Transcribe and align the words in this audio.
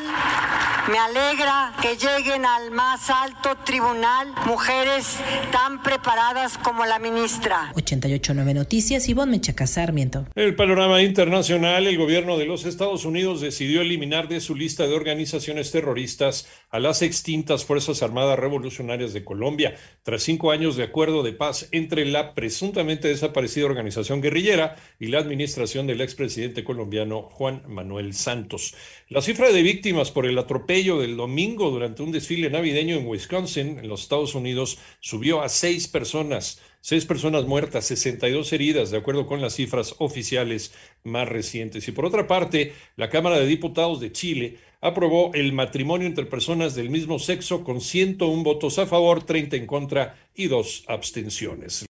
me 0.92 1.00
alegra 1.00 1.74
que 1.82 1.98
lleguen 1.98 2.46
al 2.46 2.70
más 2.70 3.10
alto 3.10 3.58
tribunal 3.66 4.28
mujeres 4.46 5.18
tan 5.52 5.82
preparadas 5.82 6.60
como 6.60 6.86
la 6.86 7.00
ministra. 7.00 7.72
889 7.74 8.54
Noticias, 8.54 9.10
Ivonne 9.10 9.32
Mechaca 9.32 9.66
Sarmiento. 9.66 10.28
El 10.36 10.56
panorama 10.56 11.02
internacional, 11.02 11.88
el 11.88 11.98
gobierno 11.98 12.38
de 12.38 12.46
los 12.46 12.66
Estados 12.66 13.06
Unidos 13.06 13.42
decidió 13.42 13.82
eliminar 13.82 14.28
de 14.28 14.40
su 14.40 14.54
lista 14.54 14.86
de 14.86 14.94
organizaciones 14.94 15.72
terroristas 15.72 16.48
a 16.70 16.78
las 16.80 17.02
extintas 17.02 17.66
Fuerzas 17.66 18.04
Armadas 18.04 18.38
Revolucionarias 18.38 19.14
de 19.14 19.24
Colombia 19.24 19.74
tras 20.04 20.22
cinco 20.22 20.52
años 20.52 20.76
de 20.76 20.84
acuerdo 20.84 21.24
de 21.24 21.34
paz 21.34 21.70
entre 21.72 22.06
la 22.06 22.36
presuntamente 22.36 23.08
desaparecida 23.08 23.66
organización 23.66 23.95
guerrillera 24.04 24.76
y 25.00 25.08
la 25.08 25.20
administración 25.20 25.88
del 25.88 26.02
expresidente 26.02 26.64
colombiano 26.64 27.24
Juan 27.24 27.64
Manuel 27.68 28.14
Santos. 28.14 28.76
La 29.10 29.22
cifra 29.22 29.52
de 29.52 29.62
víctimas 29.62 30.12
por 30.12 30.26
el 30.26 30.38
atropello 30.38 31.00
del 31.00 31.18
domingo 31.18 31.70
durante 31.72 32.04
un 32.04 32.12
desfile 32.12 32.50
navideño 32.50 32.96
en 32.96 33.08
Wisconsin, 33.08 33.80
en 33.80 33.88
los 33.88 34.02
Estados 34.02 34.36
Unidos, 34.36 34.78
subió 35.00 35.42
a 35.42 35.50
seis 35.50 35.88
personas. 35.88 36.62
Seis 36.82 37.06
personas 37.06 37.46
muertas, 37.46 37.86
62 37.86 38.54
heridas, 38.54 38.92
de 38.92 38.98
acuerdo 38.98 39.26
con 39.26 39.42
las 39.42 39.56
cifras 39.56 39.96
oficiales 39.98 40.72
más 41.04 41.28
recientes. 41.28 41.88
Y 41.88 41.92
por 41.92 42.06
otra 42.06 42.28
parte, 42.28 42.74
la 42.96 43.10
Cámara 43.10 43.40
de 43.40 43.48
Diputados 43.48 44.00
de 44.00 44.12
Chile 44.12 44.60
aprobó 44.82 45.32
el 45.34 45.52
matrimonio 45.52 46.06
entre 46.06 46.28
personas 46.28 46.76
del 46.76 46.92
mismo 46.92 47.18
sexo 47.18 47.64
con 47.64 47.82
101 47.82 48.44
votos 48.44 48.78
a 48.78 48.86
favor, 48.86 49.24
30 49.24 49.56
en 49.56 49.66
contra 49.66 50.16
y 50.36 50.46
dos 50.46 50.84
abstenciones. 50.88 51.82